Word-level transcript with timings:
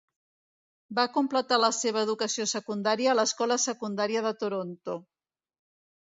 Va 0.99 1.03
completar 1.17 1.59
la 1.63 1.69
seva 1.79 2.03
educació 2.07 2.47
secundària 2.53 3.13
a 3.13 3.15
l'escola 3.19 3.59
secundària 3.67 4.27
de 4.31 4.35
Toronto. 4.43 4.99